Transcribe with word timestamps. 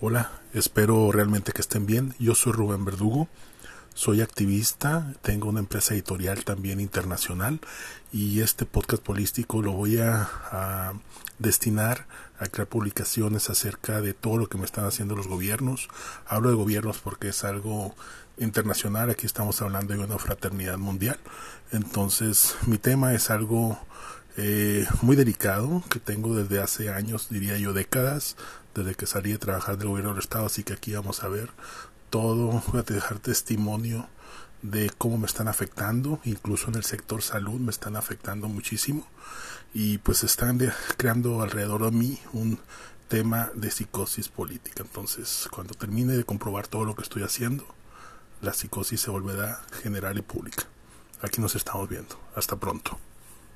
Hola, 0.00 0.32
espero 0.52 1.12
realmente 1.12 1.52
que 1.52 1.60
estén 1.60 1.86
bien. 1.86 2.16
Yo 2.18 2.34
soy 2.34 2.52
Rubén 2.52 2.84
Verdugo, 2.84 3.28
soy 3.94 4.22
activista, 4.22 5.14
tengo 5.22 5.48
una 5.48 5.60
empresa 5.60 5.94
editorial 5.94 6.44
también 6.44 6.80
internacional 6.80 7.60
y 8.12 8.40
este 8.40 8.66
podcast 8.66 9.00
político 9.04 9.62
lo 9.62 9.72
voy 9.72 9.98
a, 9.98 10.28
a, 10.50 10.94
destinar 11.38 12.08
a 12.40 12.46
crear 12.46 12.66
publicaciones 12.66 13.50
acerca 13.50 14.00
de 14.00 14.14
todo 14.14 14.36
lo 14.36 14.48
que 14.48 14.58
me 14.58 14.64
están 14.64 14.84
haciendo 14.84 15.14
los 15.14 15.28
gobiernos. 15.28 15.88
Hablo 16.26 16.50
de 16.50 16.56
gobiernos 16.56 16.98
porque 16.98 17.28
es 17.28 17.44
algo 17.44 17.94
internacional, 18.36 19.10
aquí 19.10 19.26
estamos 19.26 19.62
hablando 19.62 19.94
de 19.94 20.00
una 20.00 20.18
fraternidad 20.18 20.76
mundial. 20.76 21.20
Entonces 21.70 22.56
mi 22.66 22.78
tema 22.78 23.14
es 23.14 23.30
algo 23.30 23.78
eh, 24.36 24.86
muy 25.02 25.16
delicado 25.16 25.82
que 25.90 26.00
tengo 26.00 26.34
desde 26.34 26.60
hace 26.60 26.90
años, 26.90 27.28
diría 27.30 27.56
yo 27.56 27.72
décadas, 27.72 28.36
desde 28.74 28.94
que 28.94 29.06
salí 29.06 29.32
de 29.32 29.38
trabajar 29.38 29.78
del 29.78 29.88
gobierno 29.88 30.10
del 30.10 30.20
estado, 30.20 30.46
así 30.46 30.64
que 30.64 30.72
aquí 30.72 30.92
vamos 30.92 31.22
a 31.22 31.28
ver 31.28 31.50
todo, 32.10 32.62
voy 32.72 32.80
a 32.80 32.82
dejar 32.82 33.18
testimonio 33.18 34.08
de 34.62 34.90
cómo 34.96 35.18
me 35.18 35.26
están 35.26 35.46
afectando, 35.46 36.20
incluso 36.24 36.68
en 36.68 36.76
el 36.76 36.84
sector 36.84 37.22
salud 37.22 37.60
me 37.60 37.70
están 37.70 37.96
afectando 37.96 38.48
muchísimo 38.48 39.06
y 39.74 39.98
pues 39.98 40.24
están 40.24 40.58
creando 40.96 41.42
alrededor 41.42 41.84
de 41.84 41.90
mí 41.90 42.18
un 42.32 42.58
tema 43.08 43.50
de 43.54 43.70
psicosis 43.70 44.28
política. 44.28 44.82
Entonces, 44.82 45.48
cuando 45.50 45.74
termine 45.74 46.14
de 46.14 46.24
comprobar 46.24 46.66
todo 46.66 46.84
lo 46.84 46.94
que 46.94 47.02
estoy 47.02 47.22
haciendo, 47.22 47.66
la 48.40 48.52
psicosis 48.52 49.00
se 49.00 49.10
volverá 49.10 49.62
general 49.82 50.18
y 50.18 50.22
pública. 50.22 50.64
Aquí 51.20 51.40
nos 51.40 51.54
estamos 51.54 51.88
viendo. 51.88 52.18
Hasta 52.34 52.56
pronto. 52.56 52.98